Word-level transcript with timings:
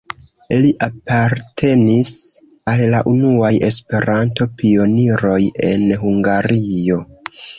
Li 0.61 0.69
apartenis 0.85 2.09
al 2.73 2.81
la 2.95 3.01
unuaj 3.11 3.51
Esperanto-pioniroj 3.69 5.37
en 5.69 5.85
Hungario. 6.05 6.99